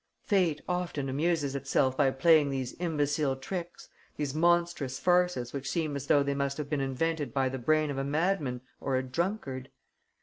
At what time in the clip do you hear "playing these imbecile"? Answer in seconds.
2.09-3.35